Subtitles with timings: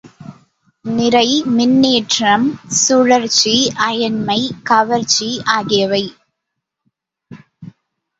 [0.85, 1.27] நிறை,
[1.57, 2.47] மின்னேற்றம்,
[2.77, 3.53] சுழற்சி,
[3.87, 4.39] அயன்மை,
[4.63, 6.01] கவர்ச்சி ஆகியவை.